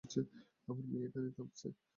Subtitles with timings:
[0.67, 1.67] আমার মেয়ে এখানে থাকছে?